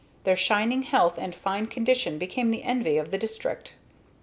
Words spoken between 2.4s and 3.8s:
the envy of the district.